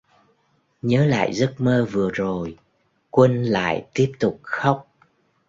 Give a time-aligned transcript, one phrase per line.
[0.81, 2.57] Nhớ lại giấc mơ vừa rồi
[3.09, 4.89] Quân lại tiếp tục khóc